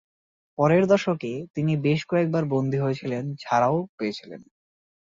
পরের 0.57 0.83
দশকে, 0.87 1.31
তিনি 1.55 1.73
বেশ 1.77 1.99
কয়েকবার 2.05 2.43
বন্দী 2.45 2.77
হয়েছিলেন 2.77 3.23
এবং 3.25 3.35
ছাড়া 3.39 3.67
পেয়েছিলেন। 3.97 4.41